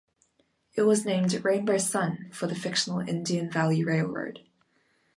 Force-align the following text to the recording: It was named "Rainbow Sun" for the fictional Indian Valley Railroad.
It 0.73 0.81
was 0.81 1.05
named 1.05 1.45
"Rainbow 1.45 1.77
Sun" 1.77 2.29
for 2.31 2.47
the 2.47 2.55
fictional 2.55 3.01
Indian 3.01 3.51
Valley 3.51 3.83
Railroad. 3.83 4.41